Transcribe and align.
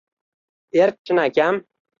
Erk 0.81 0.97
chinakam 1.05 1.55